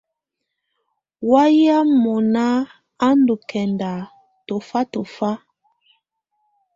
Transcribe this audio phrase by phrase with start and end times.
[1.29, 2.45] Wayɛ̀á mɔ̀na
[3.05, 3.91] á ndù kɛnda
[4.47, 5.31] tɔ̀fa tɔ̀fa.